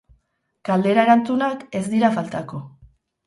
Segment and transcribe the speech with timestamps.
[0.69, 2.63] Galdera erantzunak ez dira faltako.